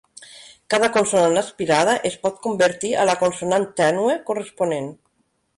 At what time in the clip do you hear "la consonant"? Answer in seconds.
3.13-3.71